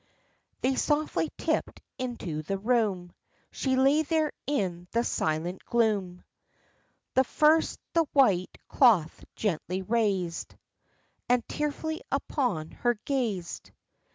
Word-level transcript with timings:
They 0.61 0.73
softly 0.77 1.29
tipped 1.37 1.79
into 1.99 2.41
the 2.41 2.57
room; 2.57 3.13
She 3.51 3.75
lay 3.75 4.01
there 4.01 4.33
in 4.47 4.87
the 4.93 5.03
silent 5.03 5.63
gloom. 5.63 6.23
The 7.13 7.23
first 7.23 7.79
the 7.93 8.05
white 8.13 8.57
cloth 8.67 9.23
gently 9.35 9.83
raised, 9.83 10.55
And 11.29 11.47
tearfully 11.47 12.01
upon 12.11 12.71
her 12.71 12.95
gazed. 13.05 13.69